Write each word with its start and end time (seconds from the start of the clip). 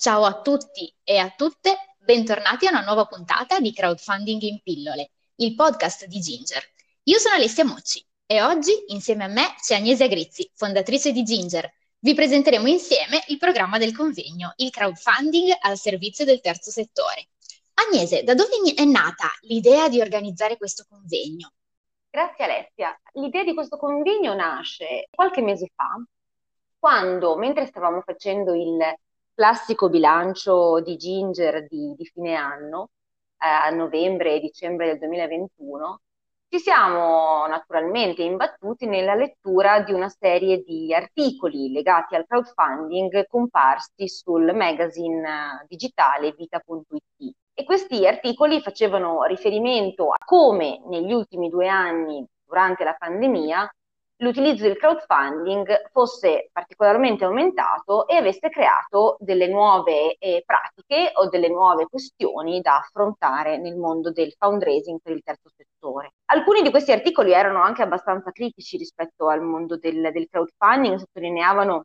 Ciao 0.00 0.24
a 0.24 0.40
tutti 0.40 0.90
e 1.04 1.18
a 1.18 1.28
tutte, 1.28 1.96
bentornati 1.98 2.66
a 2.66 2.70
una 2.70 2.80
nuova 2.80 3.04
puntata 3.04 3.60
di 3.60 3.70
Crowdfunding 3.70 4.40
in 4.40 4.62
pillole, 4.62 5.10
il 5.34 5.54
podcast 5.54 6.06
di 6.06 6.20
Ginger. 6.20 6.62
Io 7.02 7.18
sono 7.18 7.34
Alessia 7.34 7.66
Mocci 7.66 8.02
e 8.24 8.40
oggi 8.40 8.72
insieme 8.86 9.24
a 9.24 9.26
me 9.26 9.54
c'è 9.60 9.74
Agnese 9.74 10.04
Agrizzi, 10.04 10.50
fondatrice 10.54 11.12
di 11.12 11.22
Ginger. 11.22 11.70
Vi 11.98 12.14
presenteremo 12.14 12.66
insieme 12.66 13.22
il 13.26 13.36
programma 13.36 13.76
del 13.76 13.94
convegno, 13.94 14.54
il 14.56 14.70
crowdfunding 14.70 15.54
al 15.60 15.76
servizio 15.76 16.24
del 16.24 16.40
terzo 16.40 16.70
settore. 16.70 17.28
Agnese, 17.74 18.22
da 18.22 18.32
dove 18.32 18.52
è 18.74 18.84
nata 18.84 19.28
l'idea 19.42 19.90
di 19.90 20.00
organizzare 20.00 20.56
questo 20.56 20.86
convegno? 20.88 21.52
Grazie 22.08 22.44
Alessia. 22.44 22.98
L'idea 23.12 23.44
di 23.44 23.52
questo 23.52 23.76
convegno 23.76 24.32
nasce 24.32 25.08
qualche 25.10 25.42
mese 25.42 25.70
fa, 25.74 26.02
quando 26.78 27.36
mentre 27.36 27.66
stavamo 27.66 28.00
facendo 28.00 28.54
il 28.54 28.78
classico 29.34 29.88
bilancio 29.88 30.80
di 30.80 30.96
Ginger 30.96 31.66
di, 31.66 31.94
di 31.96 32.04
fine 32.06 32.34
anno, 32.34 32.90
eh, 33.38 33.46
a 33.46 33.70
novembre 33.70 34.34
e 34.34 34.40
dicembre 34.40 34.86
del 34.86 34.98
2021, 34.98 36.00
ci 36.52 36.58
siamo 36.58 37.46
naturalmente 37.46 38.22
imbattuti 38.22 38.86
nella 38.86 39.14
lettura 39.14 39.82
di 39.82 39.92
una 39.92 40.08
serie 40.08 40.62
di 40.62 40.92
articoli 40.92 41.70
legati 41.70 42.16
al 42.16 42.26
crowdfunding 42.26 43.24
comparsi 43.28 44.08
sul 44.08 44.52
magazine 44.52 45.64
digitale 45.68 46.32
vita.it. 46.32 47.34
E 47.54 47.64
questi 47.64 48.04
articoli 48.04 48.60
facevano 48.60 49.22
riferimento 49.24 50.10
a 50.10 50.16
come 50.24 50.80
negli 50.86 51.12
ultimi 51.12 51.48
due 51.48 51.68
anni, 51.68 52.26
durante 52.44 52.82
la 52.82 52.96
pandemia, 52.98 53.72
l'utilizzo 54.20 54.64
del 54.64 54.76
crowdfunding 54.76 55.90
fosse 55.92 56.50
particolarmente 56.52 57.24
aumentato 57.24 58.06
e 58.06 58.16
avesse 58.16 58.48
creato 58.48 59.16
delle 59.20 59.48
nuove 59.48 60.16
eh, 60.18 60.42
pratiche 60.44 61.12
o 61.14 61.28
delle 61.28 61.48
nuove 61.48 61.86
questioni 61.86 62.60
da 62.60 62.78
affrontare 62.78 63.58
nel 63.58 63.76
mondo 63.76 64.10
del 64.10 64.34
fundraising 64.38 65.00
per 65.02 65.12
il 65.12 65.22
terzo 65.22 65.50
settore. 65.54 66.12
Alcuni 66.26 66.62
di 66.62 66.70
questi 66.70 66.92
articoli 66.92 67.32
erano 67.32 67.62
anche 67.62 67.82
abbastanza 67.82 68.30
critici 68.30 68.76
rispetto 68.76 69.28
al 69.28 69.42
mondo 69.42 69.76
del, 69.78 70.10
del 70.12 70.28
crowdfunding, 70.28 70.98
sottolineavano 70.98 71.84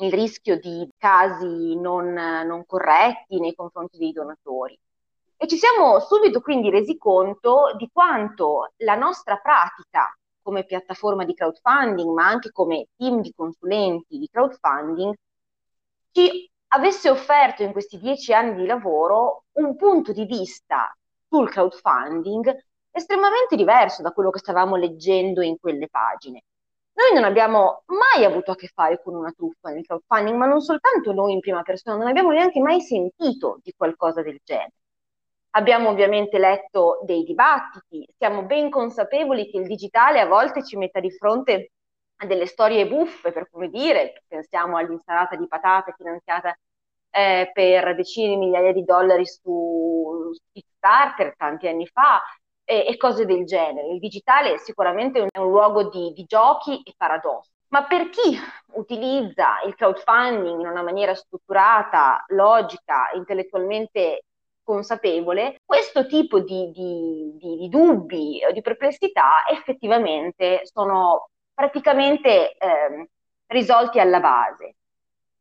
il 0.00 0.12
rischio 0.12 0.58
di 0.58 0.88
casi 0.96 1.76
non, 1.76 2.12
non 2.12 2.64
corretti 2.66 3.38
nei 3.40 3.54
confronti 3.54 3.98
dei 3.98 4.12
donatori. 4.12 4.78
E 5.36 5.46
ci 5.46 5.56
siamo 5.56 6.00
subito 6.00 6.40
quindi 6.40 6.70
resi 6.70 6.96
conto 6.96 7.72
di 7.76 7.88
quanto 7.92 8.72
la 8.78 8.96
nostra 8.96 9.36
pratica 9.36 10.12
come 10.48 10.64
piattaforma 10.64 11.26
di 11.26 11.34
crowdfunding, 11.34 12.10
ma 12.10 12.26
anche 12.26 12.50
come 12.52 12.86
team 12.96 13.20
di 13.20 13.34
consulenti 13.36 14.16
di 14.16 14.30
crowdfunding, 14.32 15.14
ci 16.10 16.50
avesse 16.68 17.10
offerto 17.10 17.62
in 17.62 17.72
questi 17.72 17.98
dieci 17.98 18.32
anni 18.32 18.54
di 18.54 18.64
lavoro 18.64 19.44
un 19.52 19.76
punto 19.76 20.12
di 20.12 20.24
vista 20.24 20.96
sul 21.28 21.50
crowdfunding 21.50 22.64
estremamente 22.90 23.56
diverso 23.56 24.00
da 24.00 24.10
quello 24.12 24.30
che 24.30 24.38
stavamo 24.38 24.76
leggendo 24.76 25.42
in 25.42 25.58
quelle 25.58 25.86
pagine. 25.86 26.44
Noi 26.94 27.12
non 27.12 27.24
abbiamo 27.24 27.82
mai 27.88 28.24
avuto 28.24 28.52
a 28.52 28.56
che 28.56 28.68
fare 28.68 29.02
con 29.02 29.14
una 29.14 29.30
truffa 29.32 29.68
nel 29.68 29.84
crowdfunding, 29.84 30.34
ma 30.34 30.46
non 30.46 30.62
soltanto 30.62 31.12
noi 31.12 31.34
in 31.34 31.40
prima 31.40 31.60
persona, 31.60 31.98
non 31.98 32.06
abbiamo 32.06 32.30
neanche 32.30 32.60
mai 32.60 32.80
sentito 32.80 33.60
di 33.62 33.74
qualcosa 33.76 34.22
del 34.22 34.40
genere. 34.42 34.72
Abbiamo 35.50 35.88
ovviamente 35.88 36.38
letto 36.38 37.00
dei 37.04 37.24
dibattiti, 37.24 38.06
siamo 38.16 38.42
ben 38.42 38.70
consapevoli 38.70 39.50
che 39.50 39.58
il 39.58 39.66
digitale 39.66 40.20
a 40.20 40.26
volte 40.26 40.62
ci 40.62 40.76
metta 40.76 41.00
di 41.00 41.10
fronte 41.10 41.70
a 42.16 42.26
delle 42.26 42.46
storie 42.46 42.86
buffe, 42.86 43.32
per 43.32 43.48
come 43.50 43.68
dire, 43.68 44.22
pensiamo 44.26 44.76
all'insalata 44.76 45.36
di 45.36 45.46
patate 45.48 45.94
finanziata 45.96 46.56
eh, 47.10 47.50
per 47.52 47.94
decine 47.94 48.28
di 48.28 48.36
migliaia 48.36 48.72
di 48.72 48.84
dollari 48.84 49.24
su 49.26 50.32
Kickstarter 50.52 51.34
tanti 51.36 51.66
anni 51.68 51.86
fa 51.86 52.22
eh, 52.64 52.86
e 52.86 52.96
cose 52.96 53.24
del 53.24 53.44
genere. 53.44 53.88
Il 53.88 53.98
digitale 53.98 54.54
è 54.54 54.58
sicuramente 54.58 55.20
un, 55.20 55.28
un 55.32 55.50
luogo 55.50 55.88
di, 55.88 56.12
di 56.12 56.24
giochi 56.24 56.82
e 56.82 56.92
paradossi. 56.96 57.50
Ma 57.68 57.84
per 57.86 58.08
chi 58.10 58.36
utilizza 58.74 59.60
il 59.66 59.74
crowdfunding 59.74 60.60
in 60.60 60.66
una 60.66 60.82
maniera 60.82 61.14
strutturata, 61.14 62.24
logica, 62.28 63.10
intellettualmente 63.14 64.24
consapevole, 64.68 65.62
questo 65.64 66.06
tipo 66.06 66.40
di, 66.40 66.70
di, 66.72 67.32
di, 67.38 67.56
di 67.56 67.68
dubbi 67.70 68.44
o 68.46 68.52
di 68.52 68.60
perplessità 68.60 69.46
effettivamente 69.50 70.60
sono 70.64 71.30
praticamente 71.54 72.54
eh, 72.58 73.08
risolti 73.46 73.98
alla 73.98 74.20
base. 74.20 74.74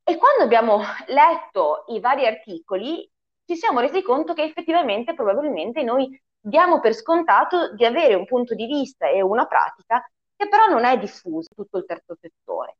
E 0.05 0.15
quando 0.15 0.43
abbiamo 0.43 0.79
letto 1.07 1.83
i 1.87 1.99
vari 1.99 2.25
articoli 2.25 3.09
ci 3.45 3.57
siamo 3.57 3.81
resi 3.81 4.01
conto 4.01 4.33
che 4.33 4.43
effettivamente 4.43 5.13
probabilmente 5.13 5.83
noi 5.83 6.17
diamo 6.39 6.79
per 6.79 6.93
scontato 6.93 7.73
di 7.73 7.83
avere 7.83 8.13
un 8.13 8.25
punto 8.25 8.55
di 8.55 8.65
vista 8.65 9.09
e 9.09 9.21
una 9.21 9.45
pratica 9.45 10.09
che 10.37 10.47
però 10.47 10.67
non 10.67 10.85
è 10.85 10.97
diffusa 10.97 11.49
in 11.49 11.63
tutto 11.63 11.79
il 11.79 11.85
terzo 11.85 12.15
settore. 12.17 12.77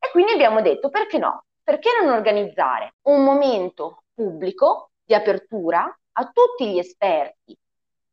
E 0.00 0.10
quindi 0.10 0.32
abbiamo 0.32 0.60
detto 0.60 0.88
perché 0.88 1.18
no? 1.18 1.44
Perché 1.62 1.90
non 2.02 2.12
organizzare 2.12 2.94
un 3.02 3.22
momento 3.22 4.02
pubblico 4.12 4.90
di 5.04 5.14
apertura 5.14 5.84
a 6.12 6.30
tutti 6.32 6.70
gli 6.70 6.78
esperti 6.78 7.56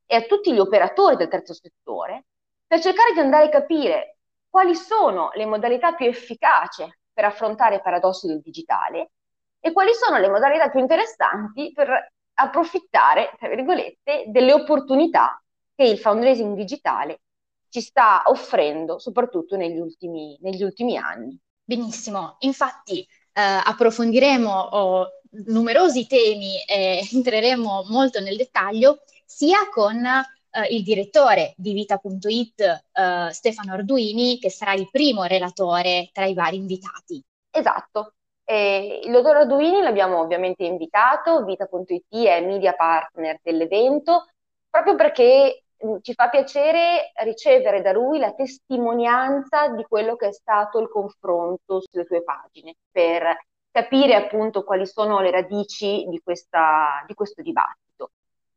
e 0.06 0.16
a 0.16 0.22
tutti 0.24 0.54
gli 0.54 0.60
operatori 0.60 1.16
del 1.16 1.30
terzo 1.30 1.54
settore 1.54 2.26
per 2.68 2.80
cercare 2.80 3.14
di 3.14 3.20
andare 3.20 3.46
a 3.46 3.50
capire 3.50 4.18
quali 4.50 4.76
sono 4.76 5.32
le 5.34 5.46
modalità 5.46 5.94
più 5.94 6.08
efficaci 6.08 6.86
per 7.14 7.26
affrontare 7.26 7.76
i 7.76 7.82
paradossi 7.82 8.28
del 8.28 8.42
digitale 8.42 9.12
e 9.60 9.72
quali 9.72 9.94
sono 9.94 10.18
le 10.18 10.30
modalità 10.30 10.70
più 10.70 10.80
interessanti 10.80 11.72
per 11.72 12.12
approfittare, 12.34 13.34
tra 13.38 13.48
virgolette, 13.48 14.26
delle 14.28 14.54
opportunità 14.54 15.42
che 15.76 15.84
il 15.84 16.00
fundraising 16.00 16.56
digitale 16.56 17.22
ci 17.70 17.80
sta 17.80 18.24
offrendo, 18.26 19.00
soprattutto 19.00 19.56
negli 19.56 19.78
ultimi, 19.78 20.38
negli 20.42 20.64
ultimi 20.64 20.98
anni. 20.98 21.40
Benissimo, 21.64 22.36
infatti 22.40 23.00
eh, 23.34 23.42
approfondiremo 23.42 24.52
oh, 24.52 25.08
numerosi 25.32 26.08
temi 26.08 26.64
e 26.66 27.02
entreremo 27.14 27.86
molto 27.90 28.20
nel 28.20 28.38
dettaglio, 28.38 29.02
sia 29.26 29.70
con 29.70 30.04
eh, 30.06 30.76
il 30.76 30.84
direttore 30.84 31.54
di 31.58 31.74
Vita.it, 31.74 32.62
eh, 32.62 33.30
Stefano 33.32 33.74
Arduini, 33.74 34.38
che 34.40 34.50
sarà 34.50 34.74
il 34.74 34.90
primo 34.90 35.24
relatore 35.24 36.10
tra 36.12 36.26
i 36.26 36.34
vari 36.34 36.58
invitati. 36.58 37.24
Esatto. 37.50 38.14
Eh, 38.44 39.02
il 39.04 39.12
dottor 39.12 39.38
Arduini 39.38 39.82
l'abbiamo 39.82 40.20
ovviamente 40.20 40.66
invitato, 40.66 41.44
Vita.it 41.46 42.26
è 42.26 42.46
media 42.46 42.74
partner 42.74 43.40
dell'evento, 43.42 44.28
proprio 44.70 44.96
perché 44.96 45.64
mh, 45.78 45.98
ci 46.02 46.14
fa 46.14 46.28
piacere 46.28 47.12
ricevere 47.24 47.82
da 47.82 47.94
lui 47.94 48.20
la 48.20 48.34
testimonianza 48.34 49.70
di 49.70 49.84
quello 49.84 50.16
che 50.18 50.28
è 50.30 50.34
stato 50.34 50.80
il 50.80 50.90
confronto 50.90 51.82
sulle 51.82 52.06
sue 52.06 52.24
pagine, 52.24 52.76
per 52.92 53.38
capire 53.72 54.16
appunto 54.16 54.64
quali 54.64 54.86
sono 54.86 55.20
le 55.22 55.32
radici 55.32 56.06
di, 56.10 56.20
questa, 56.24 57.04
di 57.08 57.14
questo 57.14 57.42
dibattito. 57.42 58.12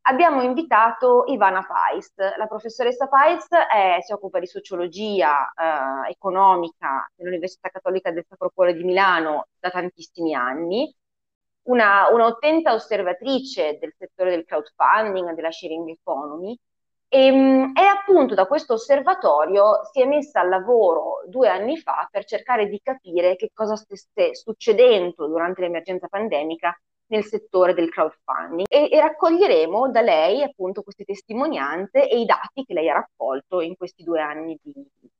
Abbiamo 0.06 0.42
invitato 0.42 1.24
Ivana 1.28 1.64
Pais. 1.64 2.12
La 2.36 2.46
professoressa 2.46 3.08
Pais 3.08 3.48
è, 3.48 3.98
si 4.02 4.12
occupa 4.12 4.38
di 4.38 4.46
sociologia 4.46 5.50
eh, 5.54 6.10
economica 6.10 7.10
nell'Università 7.16 7.70
Cattolica 7.70 8.10
del 8.10 8.26
Sacro 8.28 8.50
Cuore 8.52 8.74
di 8.74 8.84
Milano 8.84 9.46
da 9.58 9.70
tantissimi 9.70 10.34
anni, 10.34 10.94
una, 11.62 12.08
un'attenta 12.12 12.74
osservatrice 12.74 13.78
del 13.80 13.94
settore 13.96 14.30
del 14.30 14.44
crowdfunding, 14.44 15.32
della 15.32 15.50
sharing 15.50 15.88
economy, 15.88 16.58
e, 17.14 17.26
ehm, 17.26 17.72
e, 17.76 17.82
appunto 17.82 18.34
da 18.34 18.46
questo 18.46 18.74
osservatorio 18.74 19.84
si 19.92 20.02
è 20.02 20.06
messa 20.06 20.40
al 20.40 20.48
lavoro 20.48 21.22
due 21.28 21.48
anni 21.48 21.78
fa 21.78 22.08
per 22.10 22.24
cercare 22.24 22.68
di 22.68 22.80
capire 22.82 23.36
che 23.36 23.50
cosa 23.54 23.76
stesse 23.76 24.34
succedendo 24.34 25.28
durante 25.28 25.60
l'emergenza 25.60 26.08
pandemica 26.08 26.76
nel 27.06 27.24
settore 27.24 27.74
del 27.74 27.90
crowdfunding 27.90 28.66
e, 28.68 28.88
e, 28.90 29.00
raccoglieremo 29.00 29.90
da 29.90 30.00
lei 30.00 30.42
appunto 30.42 30.82
queste 30.82 31.04
testimonianze 31.04 32.08
e 32.08 32.18
i 32.18 32.24
dati 32.24 32.64
che 32.64 32.74
lei 32.74 32.88
ha 32.88 32.94
raccolto 32.94 33.60
in 33.60 33.76
questi 33.76 34.02
due 34.02 34.20
anni 34.20 34.58
di, 34.60 34.72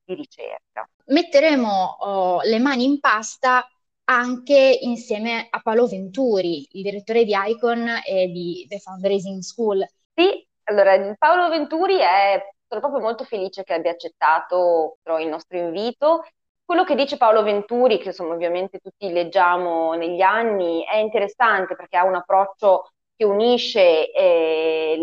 di 0.03 0.13
ricerca. 0.15 0.89
Metteremo 1.05 1.97
oh, 1.99 2.41
le 2.41 2.59
mani 2.59 2.83
in 2.83 2.99
pasta 2.99 3.65
anche 4.05 4.79
insieme 4.81 5.47
a 5.49 5.61
Paolo 5.61 5.87
Venturi, 5.87 6.67
il 6.71 6.83
direttore 6.83 7.23
di 7.23 7.33
Icon 7.33 7.87
e 8.05 8.27
di 8.27 8.65
The 8.67 8.79
Fundraising 8.79 9.41
School. 9.41 9.85
Sì, 10.13 10.44
allora, 10.65 11.15
Paolo 11.17 11.49
Venturi 11.49 11.97
è, 11.97 12.41
sono 12.67 12.81
proprio 12.81 13.01
molto 13.01 13.23
felice 13.23 13.63
che 13.63 13.73
abbia 13.73 13.91
accettato 13.91 14.97
il 15.19 15.27
nostro 15.27 15.57
invito. 15.57 16.23
Quello 16.63 16.83
che 16.83 16.95
dice 16.95 17.17
Paolo 17.17 17.43
Venturi, 17.43 17.99
che 17.99 18.07
insomma 18.07 18.33
ovviamente 18.33 18.79
tutti 18.79 19.11
leggiamo 19.11 19.93
negli 19.93 20.21
anni, 20.21 20.83
è 20.85 20.97
interessante 20.97 21.75
perché 21.75 21.97
ha 21.97 22.05
un 22.05 22.15
approccio 22.15 22.89
che 23.15 23.23
unisce 23.25 24.11
eh, 24.11 24.97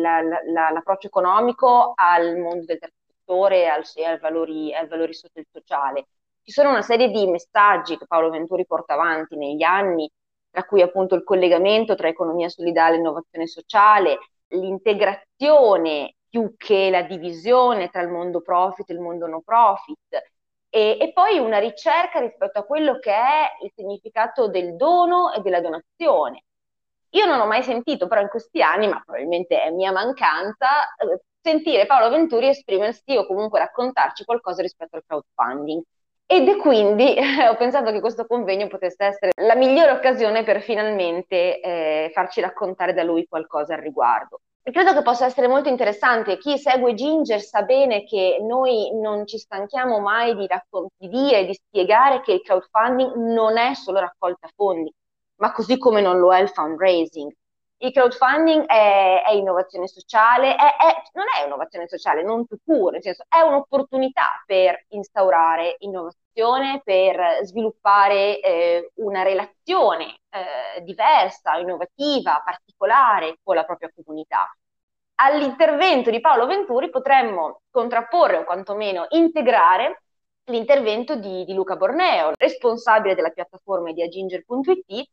la, 0.00 0.20
la, 0.20 0.38
la, 0.52 0.70
l'approccio 0.70 1.06
economico 1.08 1.92
al 1.94 2.36
mondo 2.36 2.64
del 2.66 2.78
terzo 2.78 2.94
settore 3.06 3.62
e 3.62 3.66
al, 3.66 3.82
ai 4.06 4.18
valori, 4.18 4.74
ai 4.74 4.86
valori 4.86 5.12
sociali. 5.14 6.04
Ci 6.42 6.52
sono 6.52 6.70
una 6.70 6.82
serie 6.82 7.08
di 7.10 7.26
messaggi 7.28 7.96
che 7.96 8.06
Paolo 8.06 8.30
Venturi 8.30 8.66
porta 8.66 8.94
avanti 8.94 9.36
negli 9.36 9.62
anni 9.62 10.10
tra 10.50 10.64
cui 10.64 10.82
appunto 10.82 11.14
il 11.14 11.24
collegamento 11.24 11.94
tra 11.94 12.08
economia 12.08 12.48
solidale 12.50 12.96
e 12.96 12.98
innovazione 12.98 13.46
sociale, 13.46 14.18
l'integrazione 14.52 16.14
più 16.28 16.54
che 16.56 16.88
la 16.90 17.02
divisione 17.02 17.90
tra 17.90 18.00
il 18.00 18.08
mondo 18.08 18.40
profit 18.40 18.88
e 18.88 18.94
il 18.94 19.00
mondo 19.00 19.26
no 19.26 19.42
profit, 19.42 19.98
e, 20.70 20.96
e, 20.98 21.12
poi 21.12 21.38
una 21.38 21.58
ricerca 21.58 22.18
rispetto 22.20 22.58
a 22.58 22.64
quello 22.64 22.98
che 22.98 23.12
è 23.12 23.50
il 23.62 23.72
significato 23.74 24.48
del 24.48 24.74
dono 24.76 25.32
e 25.32 25.40
della 25.42 25.60
donazione. 25.60 26.44
Io 27.10 27.26
non 27.26 27.40
ho 27.40 27.46
mai 27.46 27.62
sentito, 27.62 28.06
però 28.08 28.22
in 28.22 28.28
questi 28.28 28.62
anni, 28.62 28.88
ma 28.88 29.02
probabilmente 29.04 29.60
è 29.62 29.70
mia 29.70 29.92
mancanza, 29.92 30.94
eh, 30.96 31.20
sentire 31.42 31.84
Paolo 31.84 32.08
Venturi 32.08 32.48
esprimersi 32.48 33.16
o 33.16 33.26
comunque 33.26 33.58
raccontarci 33.58 34.24
qualcosa 34.24 34.62
rispetto 34.62 34.96
al 34.96 35.04
crowdfunding. 35.06 35.82
Ed 36.32 36.56
quindi 36.56 37.14
eh, 37.14 37.46
ho 37.46 37.56
pensato 37.56 37.92
che 37.92 38.00
questo 38.00 38.24
convegno 38.24 38.66
potesse 38.66 39.04
essere 39.04 39.32
la 39.42 39.54
migliore 39.54 39.90
occasione 39.90 40.44
per 40.44 40.62
finalmente 40.62 41.60
eh, 41.60 42.10
farci 42.14 42.40
raccontare 42.40 42.94
da 42.94 43.02
lui 43.02 43.26
qualcosa 43.28 43.74
al 43.74 43.82
riguardo. 43.82 44.40
Credo 44.62 44.94
che 44.94 45.02
possa 45.02 45.26
essere 45.26 45.46
molto 45.46 45.68
interessante. 45.68 46.38
Chi 46.38 46.56
segue 46.56 46.94
Ginger 46.94 47.38
sa 47.42 47.64
bene 47.64 48.04
che 48.04 48.38
noi 48.40 48.98
non 48.98 49.26
ci 49.26 49.36
stanchiamo 49.36 49.98
mai 50.00 50.34
di, 50.34 50.46
raccon- 50.46 50.86
di 50.96 51.08
dire, 51.08 51.44
di 51.44 51.52
spiegare 51.52 52.22
che 52.22 52.32
il 52.32 52.40
crowdfunding 52.40 53.14
non 53.14 53.58
è 53.58 53.74
solo 53.74 54.00
raccolta 54.00 54.48
fondi, 54.56 54.90
ma 55.40 55.52
così 55.52 55.76
come 55.76 56.00
non 56.00 56.18
lo 56.18 56.32
è 56.32 56.40
il 56.40 56.48
fundraising. 56.48 57.30
Il 57.82 57.90
crowdfunding 57.90 58.64
è, 58.66 59.22
è 59.26 59.32
innovazione 59.32 59.88
sociale, 59.88 60.54
è, 60.54 60.76
è, 60.76 61.02
non 61.14 61.24
è 61.36 61.44
innovazione 61.44 61.88
sociale, 61.88 62.22
non 62.22 62.46
pure, 62.62 62.92
nel 62.92 63.02
senso 63.02 63.24
è 63.28 63.40
un'opportunità 63.40 64.40
per 64.46 64.84
instaurare 64.90 65.74
innovazione, 65.80 66.80
per 66.84 67.40
sviluppare 67.42 68.38
eh, 68.38 68.92
una 68.98 69.22
relazione 69.24 70.20
eh, 70.30 70.80
diversa, 70.82 71.56
innovativa, 71.56 72.40
particolare 72.44 73.38
con 73.42 73.56
la 73.56 73.64
propria 73.64 73.90
comunità. 73.92 74.48
All'intervento 75.16 76.10
di 76.10 76.20
Paolo 76.20 76.46
Venturi 76.46 76.88
potremmo 76.88 77.62
contrapporre 77.68 78.38
o 78.38 78.44
quantomeno 78.44 79.06
integrare 79.10 80.02
l'intervento 80.44 81.16
di, 81.16 81.44
di 81.44 81.52
Luca 81.52 81.74
Borneo, 81.74 82.32
responsabile 82.36 83.16
della 83.16 83.30
piattaforma 83.30 83.90
di 83.90 84.02
aginger.it, 84.04 85.10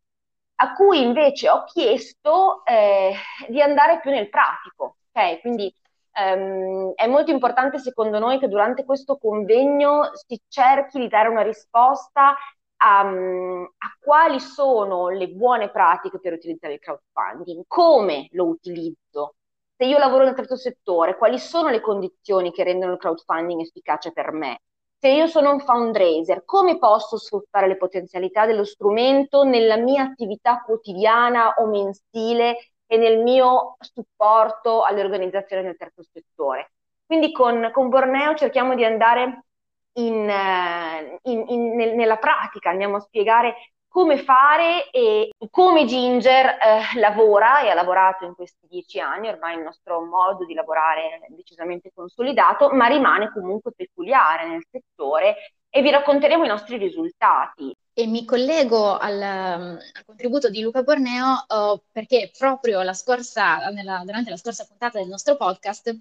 a 0.61 0.73
cui 0.73 1.01
invece 1.01 1.49
ho 1.49 1.63
chiesto 1.63 2.65
eh, 2.65 3.13
di 3.47 3.61
andare 3.61 3.99
più 4.01 4.11
nel 4.11 4.29
pratico. 4.29 4.97
Okay? 5.11 5.39
Quindi 5.39 5.73
ehm, 6.11 6.93
è 6.95 7.07
molto 7.07 7.31
importante 7.31 7.79
secondo 7.79 8.19
noi 8.19 8.39
che 8.39 8.47
durante 8.47 8.83
questo 8.83 9.17
convegno 9.17 10.11
si 10.13 10.39
cerchi 10.47 10.99
di 10.99 11.07
dare 11.07 11.29
una 11.29 11.43
risposta 11.43 12.35
a, 12.81 12.99
a, 12.99 13.97
quali 13.99 14.39
sono 14.39 15.09
le 15.09 15.29
buone 15.29 15.69
pratiche 15.69 16.19
per 16.19 16.33
utilizzare 16.33 16.73
il 16.73 16.79
crowdfunding, 16.79 17.63
come 17.67 18.27
lo 18.31 18.45
utilizzo, 18.47 19.35
se 19.75 19.85
io 19.85 19.97
lavoro 19.97 20.25
nel 20.25 20.35
terzo 20.35 20.57
settore, 20.57 21.17
quali 21.17 21.39
sono 21.39 21.69
le 21.69 21.79
condizioni 21.79 22.51
che 22.51 22.63
rendono 22.63 22.93
il 22.93 22.99
crowdfunding 22.99 23.61
efficace 23.61 24.11
per 24.11 24.31
me, 24.33 24.61
se 24.99 25.07
io 25.07 25.27
sono 25.27 25.51
un 25.51 25.61
fundraiser, 25.61 26.43
come 26.43 26.77
posso 26.77 27.17
sfruttare 27.17 27.67
le 27.67 27.77
potenzialità 27.77 28.45
dello 28.45 28.65
strumento 28.65 29.43
nella 29.43 29.77
mia 29.77 30.03
attività 30.03 30.61
quotidiana 30.61 31.53
o 31.57 31.67
mensile 31.67 32.71
e 32.85 32.97
nel 32.97 33.19
mio 33.19 33.77
supporto 33.79 34.83
alle 34.83 35.01
organizzazioni 35.01 35.63
del 35.63 35.77
terzo 35.77 36.03
settore? 36.03 36.73
Quindi 37.05 37.31
con, 37.31 37.69
con 37.71 37.87
Borneo 37.87 38.35
cerchiamo 38.35 38.75
di 38.75 38.83
andare 38.83 39.45
in, 39.93 40.29
eh, 40.29 41.19
in, 41.23 41.45
in, 41.47 41.95
nella 41.95 42.17
pratica, 42.17 42.69
andiamo 42.69 42.97
a 42.97 42.99
spiegare 42.99 43.55
come 43.89 44.23
fare 44.23 44.89
e 44.91 45.31
come 45.49 45.85
Ginger 45.85 46.45
eh, 46.45 46.99
lavora 46.99 47.61
e 47.61 47.69
ha 47.69 47.73
lavorato 47.73 48.23
in 48.23 48.35
questi 48.35 48.67
dieci 48.69 48.99
anni, 48.99 49.27
ormai 49.27 49.57
il 49.57 49.63
nostro 49.63 50.05
modo 50.05 50.45
di 50.45 50.53
lavorare 50.53 51.19
è 51.27 51.33
decisamente 51.33 51.91
consolidato, 51.93 52.69
ma 52.69 52.85
rimane 52.85 53.31
comunque 53.31 53.73
peculiare 53.75 54.47
nel 54.47 54.63
settore 54.69 55.53
e 55.69 55.81
vi 55.81 55.89
racconteremo 55.89 56.45
i 56.45 56.47
nostri 56.47 56.77
risultati. 56.77 57.75
E 57.93 58.07
mi 58.07 58.23
collego 58.25 58.95
al, 58.97 59.21
al 59.21 60.05
contributo 60.05 60.49
di 60.49 60.61
Luca 60.61 60.83
Borneo 60.83 61.45
uh, 61.47 61.81
perché 61.91 62.31
proprio 62.37 62.81
la 62.83 62.93
scorsa, 62.93 63.69
nella, 63.69 64.03
durante 64.05 64.29
la 64.29 64.37
scorsa 64.37 64.65
puntata 64.65 64.99
del 64.99 65.09
nostro 65.09 65.35
podcast 65.35 65.97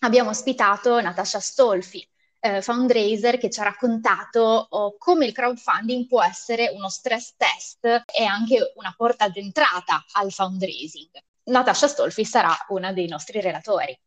abbiamo 0.00 0.30
ospitato 0.30 1.00
Natasha 1.00 1.38
Stolfi, 1.38 2.06
eh, 2.46 2.62
fundraiser 2.62 3.38
che 3.38 3.50
ci 3.50 3.60
ha 3.60 3.64
raccontato 3.64 4.66
oh, 4.68 4.96
come 4.98 5.26
il 5.26 5.32
crowdfunding 5.32 6.06
può 6.06 6.22
essere 6.22 6.70
uno 6.74 6.88
stress 6.88 7.34
test 7.36 7.84
e 7.84 8.24
anche 8.24 8.72
una 8.76 8.94
porta 8.96 9.28
d'entrata 9.28 10.04
al 10.14 10.30
fundraising. 10.30 11.10
Natasha 11.44 11.88
Stolfi 11.88 12.24
sarà 12.24 12.52
una 12.68 12.92
dei 12.92 13.08
nostri 13.08 13.40
relatori. 13.40 13.98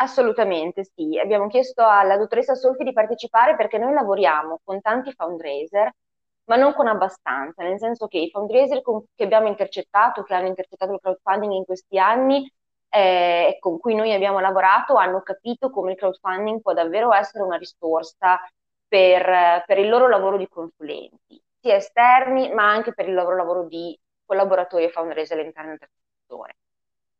Assolutamente 0.00 0.84
sì, 0.84 1.18
abbiamo 1.18 1.48
chiesto 1.48 1.84
alla 1.84 2.16
dottoressa 2.16 2.54
Solfi 2.54 2.84
di 2.84 2.92
partecipare 2.92 3.56
perché 3.56 3.78
noi 3.78 3.92
lavoriamo 3.92 4.60
con 4.62 4.80
tanti 4.80 5.12
fundraiser, 5.12 5.90
ma 6.44 6.56
non 6.56 6.72
con 6.72 6.86
abbastanza, 6.86 7.64
nel 7.64 7.78
senso 7.78 8.06
che 8.06 8.18
i 8.18 8.30
fundraiser 8.30 8.80
che 9.14 9.24
abbiamo 9.24 9.48
intercettato, 9.48 10.22
che 10.22 10.34
hanno 10.34 10.46
intercettato 10.46 10.92
il 10.92 11.00
crowdfunding 11.00 11.52
in 11.52 11.64
questi 11.64 11.98
anni, 11.98 12.48
eh, 12.88 13.56
con 13.60 13.78
cui 13.78 13.94
noi 13.94 14.12
abbiamo 14.12 14.40
lavorato 14.40 14.96
hanno 14.96 15.22
capito 15.22 15.70
come 15.70 15.92
il 15.92 15.98
crowdfunding 15.98 16.60
può 16.60 16.72
davvero 16.72 17.12
essere 17.12 17.44
una 17.44 17.56
risorsa 17.56 18.40
per, 18.86 19.64
per 19.66 19.78
il 19.78 19.88
loro 19.88 20.08
lavoro 20.08 20.36
di 20.36 20.48
consulenti, 20.48 21.40
sia 21.60 21.74
esterni 21.76 22.52
ma 22.52 22.70
anche 22.70 22.94
per 22.94 23.08
il 23.08 23.14
loro 23.14 23.36
lavoro 23.36 23.64
di 23.64 23.98
collaboratori 24.24 24.84
e 24.84 24.90
fundraiser 24.90 25.38
all'interno 25.38 25.76
del 25.78 25.88
settore. 26.20 26.56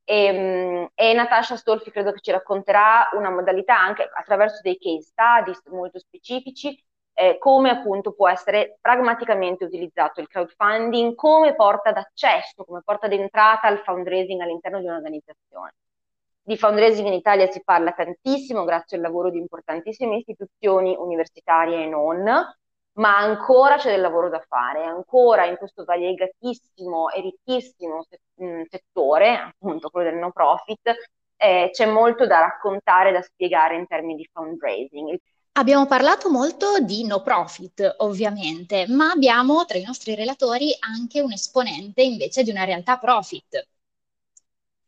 E, 0.05 0.25
ehm, 0.25 0.91
e, 0.95 1.13
Natasha 1.13 1.57
Stolfi 1.57 1.91
credo 1.91 2.13
che 2.13 2.21
ci 2.21 2.31
racconterà 2.31 3.11
una 3.13 3.31
modalità 3.31 3.79
anche 3.79 4.09
attraverso 4.11 4.61
dei 4.63 4.79
case 4.79 5.03
studies 5.03 5.63
molto 5.67 5.99
specifici 5.99 6.83
eh, 7.19 7.37
come 7.39 7.71
appunto 7.71 8.13
può 8.13 8.29
essere 8.29 8.79
pragmaticamente 8.81 9.65
utilizzato 9.65 10.21
il 10.21 10.29
crowdfunding 10.29 11.17
come 11.17 11.57
porta 11.57 11.91
d'accesso, 11.91 12.65
come 12.65 12.81
porta 12.85 13.09
d'entrata 13.09 13.67
al 13.67 13.81
fundraising 13.83 14.41
all'interno 14.41 14.79
di 14.79 14.87
un'organizzazione. 14.87 15.75
Di 16.41 16.57
fundraising 16.57 17.09
in 17.09 17.15
Italia 17.15 17.51
si 17.51 17.61
parla 17.65 17.91
tantissimo 17.91 18.63
grazie 18.63 18.99
al 18.99 19.03
lavoro 19.03 19.31
di 19.31 19.39
importantissime 19.39 20.19
istituzioni 20.19 20.95
universitarie 20.97 21.83
e 21.83 21.89
non, 21.89 22.23
ma 22.93 23.17
ancora 23.17 23.77
c'è 23.79 23.91
del 23.91 24.01
lavoro 24.01 24.29
da 24.29 24.45
fare, 24.47 24.85
ancora 24.85 25.45
in 25.45 25.57
questo 25.57 25.83
variegatissimo 25.85 27.11
e 27.11 27.21
ricchissimo 27.21 28.07
mm, 28.43 28.63
settore, 28.69 29.37
appunto 29.39 29.91
quello 29.91 30.11
del 30.11 30.19
no 30.21 30.31
profit, 30.31 30.95
eh, 31.37 31.71
c'è 31.73 31.87
molto 31.87 32.27
da 32.29 32.39
raccontare, 32.39 33.11
da 33.11 33.23
spiegare 33.23 33.75
in 33.75 33.89
termini 33.89 34.15
di 34.15 34.29
fundraising. 34.33 35.19
Abbiamo 35.59 35.87
parlato 35.87 36.31
molto 36.31 36.79
di 36.79 37.05
no 37.05 37.21
profit, 37.21 37.97
ovviamente, 37.99 38.87
ma 38.87 39.11
abbiamo 39.11 39.65
tra 39.65 39.77
i 39.77 39.83
nostri 39.83 40.15
relatori 40.15 40.73
anche 40.79 41.21
un 41.21 41.33
esponente 41.33 42.01
invece 42.01 42.45
di 42.45 42.51
una 42.51 42.63
realtà 42.63 42.97
profit. 42.97 43.67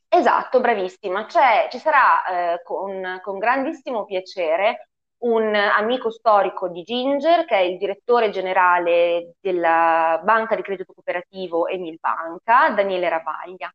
Esatto, 0.06 0.60
bravissima. 0.60 1.26
C'è, 1.26 1.66
ci 1.72 1.78
sarà 1.78 2.52
eh, 2.54 2.62
con, 2.62 3.18
con, 3.20 3.38
grandissimo 3.38 4.04
piacere 4.04 4.90
un 5.24 5.52
amico 5.56 6.08
storico 6.12 6.68
di 6.68 6.84
Ginger, 6.84 7.46
che 7.46 7.56
è 7.56 7.62
il 7.62 7.76
direttore 7.76 8.30
generale 8.30 9.34
della 9.40 10.20
Banca 10.22 10.54
di 10.54 10.62
Credito 10.62 10.92
Cooperativo 10.92 11.66
Emil 11.66 11.98
Banca, 11.98 12.70
Daniele 12.70 13.08
Ravaglia. 13.08 13.74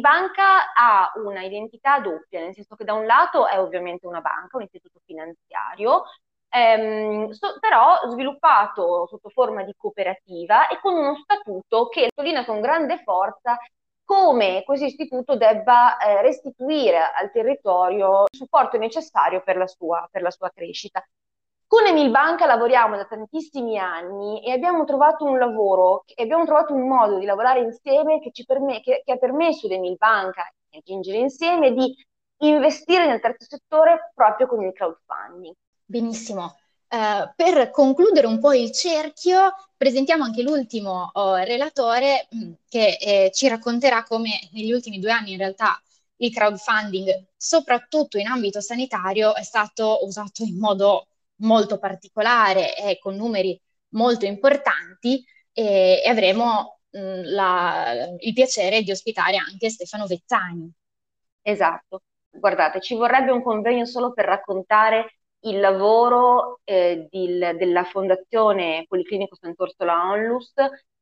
Banca 0.00 0.72
ha 0.72 1.12
una 1.16 1.42
identità 1.42 2.00
doppia, 2.00 2.40
nel 2.40 2.54
senso 2.54 2.76
che 2.76 2.84
da 2.84 2.94
un 2.94 3.04
lato 3.04 3.46
è 3.46 3.60
ovviamente 3.60 4.06
una 4.06 4.20
banca, 4.20 4.56
un 4.56 4.62
istituto 4.62 5.00
finanziario, 5.04 6.04
ehm, 6.48 7.30
so, 7.30 7.58
però 7.60 7.98
sviluppato 8.10 9.06
sotto 9.06 9.28
forma 9.28 9.62
di 9.64 9.74
cooperativa 9.76 10.68
e 10.68 10.78
con 10.80 10.94
uno 10.94 11.16
statuto 11.16 11.88
che 11.88 12.08
sottolinea 12.08 12.44
con 12.44 12.60
grande 12.60 13.02
forza 13.02 13.58
come 14.04 14.62
questo 14.64 14.86
istituto 14.86 15.36
debba 15.36 15.98
eh, 15.98 16.22
restituire 16.22 16.98
al 16.98 17.30
territorio 17.32 18.22
il 18.30 18.38
supporto 18.38 18.78
necessario 18.78 19.42
per 19.42 19.56
la 19.56 19.66
sua, 19.66 20.08
per 20.10 20.22
la 20.22 20.30
sua 20.30 20.50
crescita. 20.54 21.04
Con 21.68 21.84
Emil 21.84 22.10
Banca 22.10 22.46
lavoriamo 22.46 22.96
da 22.96 23.06
tantissimi 23.06 23.76
anni 23.76 24.40
e 24.40 24.52
abbiamo 24.52 24.84
trovato 24.84 25.24
un 25.24 25.36
lavoro, 25.36 26.04
abbiamo 26.14 26.44
trovato 26.44 26.72
un 26.72 26.86
modo 26.86 27.18
di 27.18 27.24
lavorare 27.24 27.60
insieme 27.60 28.20
che, 28.20 28.30
perme- 28.46 28.80
che, 28.80 29.02
che 29.04 29.12
ha 29.12 29.16
permesso 29.16 29.66
ad 29.66 29.72
Emil 29.72 29.96
Banca 29.96 30.48
e 30.70 30.78
a 30.78 30.80
Ginger 30.84 31.16
insieme 31.16 31.72
di 31.72 31.92
investire 32.38 33.06
nel 33.06 33.20
terzo 33.20 33.46
settore 33.48 34.12
proprio 34.14 34.46
con 34.46 34.62
il 34.62 34.72
crowdfunding. 34.72 35.54
Benissimo. 35.84 36.56
Uh, 36.88 37.32
per 37.34 37.70
concludere 37.70 38.28
un 38.28 38.38
po' 38.38 38.52
il 38.52 38.70
cerchio, 38.70 39.52
presentiamo 39.76 40.22
anche 40.22 40.42
l'ultimo 40.42 41.10
uh, 41.12 41.34
relatore 41.34 42.28
mm, 42.32 42.52
che 42.68 42.96
eh, 43.00 43.30
ci 43.34 43.48
racconterà 43.48 44.04
come 44.04 44.30
negli 44.52 44.70
ultimi 44.70 45.00
due 45.00 45.10
anni 45.10 45.32
in 45.32 45.38
realtà 45.38 45.80
il 46.18 46.32
crowdfunding, 46.32 47.26
soprattutto 47.36 48.18
in 48.18 48.28
ambito 48.28 48.60
sanitario, 48.60 49.34
è 49.34 49.42
stato 49.42 49.98
usato 50.04 50.44
in 50.44 50.58
modo 50.58 51.08
molto 51.36 51.78
particolare 51.78 52.76
e 52.76 52.98
con 52.98 53.16
numeri 53.16 53.60
molto 53.90 54.26
importanti 54.26 55.24
e, 55.52 56.02
e 56.04 56.08
avremo 56.08 56.80
mh, 56.90 57.22
la, 57.34 57.92
il 58.18 58.32
piacere 58.32 58.82
di 58.82 58.90
ospitare 58.90 59.36
anche 59.36 59.70
Stefano 59.70 60.06
Vezzani. 60.06 60.70
Esatto, 61.42 62.02
guardate, 62.30 62.80
ci 62.80 62.94
vorrebbe 62.94 63.30
un 63.30 63.42
convegno 63.42 63.84
solo 63.84 64.12
per 64.12 64.24
raccontare 64.24 65.18
il 65.40 65.60
lavoro 65.60 66.60
eh, 66.64 67.06
di, 67.08 67.38
della 67.38 67.84
Fondazione 67.84 68.84
Policlinico 68.88 69.36
Sant'Orsola 69.36 70.10
Onlus 70.10 70.52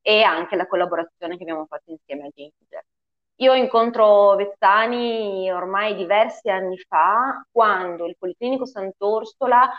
e 0.03 0.23
anche 0.23 0.57
la 0.57 0.67
collaborazione 0.67 1.37
che 1.37 1.43
abbiamo 1.45 1.65
fatto 1.67 1.91
insieme 1.91 2.27
a 2.27 2.31
Ginger. 2.35 2.85
Io 3.37 3.55
incontro 3.55 4.37
Vezzani 4.37 5.51
ormai 5.51 5.97
diversi 5.97 6.51
anni 6.51 6.77
fa, 6.79 7.45
quando 7.51 8.07
il 8.07 8.17
Policlinico 8.19 8.67
Sant'Orsola, 8.67 9.71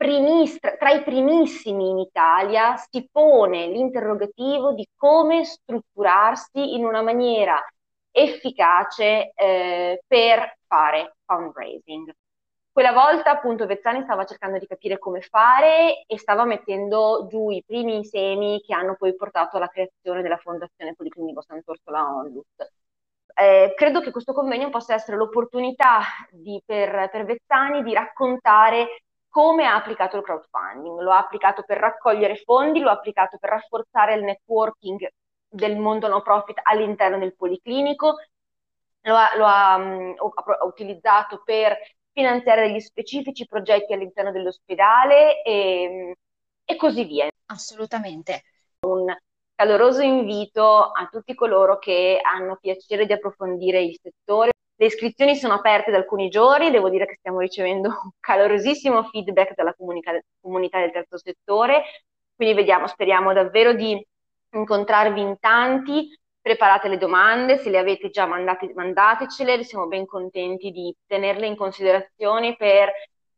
primis, 0.00 0.58
tra 0.58 0.92
i 0.92 1.02
primissimi 1.02 1.90
in 1.90 1.98
Italia, 1.98 2.74
si 2.78 3.06
pone 3.12 3.66
l'interrogativo 3.66 4.72
di 4.72 4.88
come 4.96 5.44
strutturarsi 5.44 6.74
in 6.74 6.86
una 6.86 7.02
maniera 7.02 7.62
efficace 8.10 9.30
eh, 9.34 10.02
per 10.06 10.56
fare 10.66 11.16
fundraising. 11.26 12.10
Quella 12.72 12.92
volta 12.92 13.32
appunto 13.32 13.66
Vezzani 13.66 14.00
stava 14.04 14.24
cercando 14.24 14.56
di 14.56 14.66
capire 14.66 14.98
come 14.98 15.20
fare 15.20 16.04
e 16.06 16.18
stava 16.18 16.46
mettendo 16.46 17.26
giù 17.28 17.50
i 17.50 17.62
primi 17.66 18.02
semi 18.06 18.62
che 18.62 18.72
hanno 18.72 18.96
poi 18.96 19.14
portato 19.14 19.58
alla 19.58 19.68
creazione 19.68 20.22
della 20.22 20.38
Fondazione 20.38 20.94
Policlinico 20.94 21.42
Sant'Orsola 21.42 22.06
Onlus. 22.06 22.46
Eh, 23.34 23.74
credo 23.76 24.00
che 24.00 24.10
questo 24.10 24.32
convegno 24.32 24.70
possa 24.70 24.94
essere 24.94 25.18
l'opportunità 25.18 26.00
di, 26.30 26.58
per, 26.64 27.10
per 27.10 27.26
Vezzani 27.26 27.82
di 27.82 27.92
raccontare 27.92 29.02
come 29.30 29.64
ha 29.64 29.76
applicato 29.76 30.16
il 30.16 30.22
crowdfunding. 30.22 31.00
Lo 31.00 31.12
ha 31.12 31.18
applicato 31.18 31.62
per 31.62 31.78
raccogliere 31.78 32.36
fondi, 32.36 32.80
lo 32.80 32.90
ha 32.90 32.92
applicato 32.92 33.38
per 33.38 33.50
rafforzare 33.50 34.14
il 34.14 34.24
networking 34.24 35.08
del 35.48 35.78
mondo 35.78 36.08
no 36.08 36.20
profit 36.20 36.60
all'interno 36.62 37.18
del 37.18 37.34
policlinico, 37.34 38.16
lo 39.02 39.16
ha, 39.16 39.36
lo 39.36 39.46
ha, 39.46 39.76
um, 39.76 40.14
ha 40.18 40.64
utilizzato 40.64 41.42
per 41.44 41.76
finanziare 42.12 42.66
degli 42.66 42.80
specifici 42.80 43.46
progetti 43.46 43.92
all'interno 43.92 44.32
dell'ospedale 44.32 45.42
e, 45.42 46.16
e 46.64 46.76
così 46.76 47.04
via. 47.04 47.28
Assolutamente. 47.46 48.42
Un 48.80 49.14
caloroso 49.54 50.02
invito 50.02 50.90
a 50.90 51.06
tutti 51.10 51.34
coloro 51.34 51.78
che 51.78 52.18
hanno 52.22 52.56
piacere 52.60 53.06
di 53.06 53.12
approfondire 53.12 53.82
il 53.82 53.98
settore. 54.00 54.49
Le 54.80 54.86
iscrizioni 54.86 55.36
sono 55.36 55.52
aperte 55.52 55.90
da 55.90 55.98
alcuni 55.98 56.30
giorni, 56.30 56.70
devo 56.70 56.88
dire 56.88 57.04
che 57.04 57.16
stiamo 57.18 57.40
ricevendo 57.40 57.88
un 57.88 58.10
calorosissimo 58.18 59.02
feedback 59.02 59.52
dalla 59.54 59.74
comunica- 59.74 60.18
comunità 60.40 60.78
del 60.80 60.90
terzo 60.90 61.18
settore, 61.18 61.82
quindi 62.34 62.54
vediamo, 62.54 62.86
speriamo 62.86 63.34
davvero 63.34 63.74
di 63.74 64.02
incontrarvi 64.52 65.20
in 65.20 65.36
tanti. 65.38 66.18
Preparate 66.40 66.88
le 66.88 66.96
domande, 66.96 67.58
se 67.58 67.68
le 67.68 67.76
avete 67.76 68.08
già 68.08 68.24
mandate, 68.24 68.72
mandatecele, 68.74 69.62
siamo 69.64 69.86
ben 69.86 70.06
contenti 70.06 70.70
di 70.70 70.96
tenerle 71.06 71.46
in 71.46 71.56
considerazione 71.56 72.56
per 72.56 72.90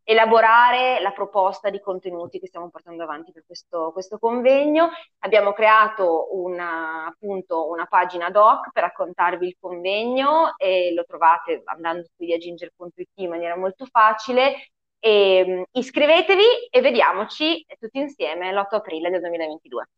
elaborare 0.05 1.01
la 1.01 1.13
proposta 1.13 1.71
di 1.71 1.81
contenuti 1.81 2.39
che 2.39 2.47
stiamo 2.47 2.71
portando 2.71 3.03
avanti 3.03 3.33
per 3.33 3.45
questo, 3.47 3.91
questo 3.93 4.19
convegno. 4.19 4.91
Abbiamo 5.21 5.53
creato 5.53 6.29
una, 6.37 7.07
appunto 7.07 7.69
una 7.69 7.87
pagina 7.87 8.31
doc 8.31 8.71
per 8.73 8.85
raccontarvi 8.85 9.47
il 9.47 9.57
convegno 9.61 10.57
e 10.57 10.93
lo 10.95 11.05
trovate 11.05 11.63
andando 11.65 12.05
su 12.05 12.25
ginger.it 12.25 13.09
in 13.17 13.31
maniera 13.31 13.57
molto 13.57 13.87
facile. 13.87 14.71
E, 14.99 15.45
um, 15.47 15.65
iscrivetevi 15.73 16.69
e 16.71 16.81
vediamoci 16.81 17.65
tutti 17.79 17.99
insieme 17.99 18.53
l'8 18.53 18.77
aprile 18.77 19.11
del 19.11 19.21
2022. 19.21 19.89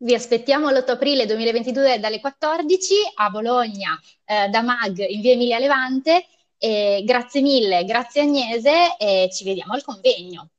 Vi 0.00 0.14
aspettiamo 0.14 0.70
l'8 0.70 0.90
aprile 0.92 1.26
2022 1.26 1.98
dalle 1.98 2.20
14 2.20 2.94
a 3.16 3.30
Bologna 3.30 3.98
eh, 4.24 4.48
da 4.48 4.62
MAG 4.62 4.98
in 5.08 5.20
via 5.20 5.32
Emilia 5.32 5.58
Levante. 5.58 6.24
E 6.60 7.02
grazie 7.04 7.40
mille, 7.40 7.84
grazie 7.84 8.22
Agnese 8.22 8.96
e 8.98 9.28
ci 9.32 9.44
vediamo 9.44 9.74
al 9.74 9.82
convegno. 9.84 10.50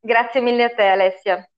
Grazie 0.00 0.40
mille 0.40 0.64
a 0.64 0.70
te 0.70 0.82
Alessia. 0.82 1.51